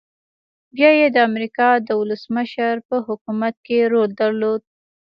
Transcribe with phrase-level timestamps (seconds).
[0.75, 4.61] بيا يې د امريکا د ولسمشر په حکومت کې رول درلود.